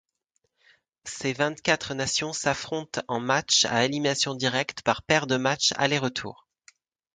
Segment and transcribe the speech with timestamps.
[1.05, 6.47] Ces vingt-quatre nations s'affrontent en matchs à élimination directe par paire de matchs aller-retour.